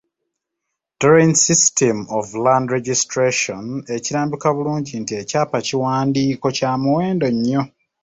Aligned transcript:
"Torrens 0.99 1.43
system 1.49 1.97
of 2.17 2.25
land 2.45 2.65
registration" 2.77 3.57
ekirambika 3.95 4.47
bulungi 4.55 4.93
nti 5.01 5.13
ekyapa 5.21 5.57
kiwandiiko 5.67 6.47
kya 6.57 6.71
muwendo 6.81 7.27
nnyo. 7.35 7.61